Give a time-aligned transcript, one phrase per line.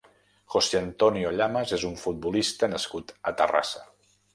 [0.53, 3.89] José Antonio Llamas és un futbolista nascut a Terrassa.